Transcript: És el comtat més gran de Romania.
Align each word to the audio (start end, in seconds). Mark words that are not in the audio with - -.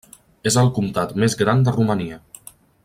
És 0.51 0.55
el 0.61 0.71
comtat 0.77 1.13
més 1.25 1.37
gran 1.43 1.63
de 1.67 1.77
Romania. 1.79 2.21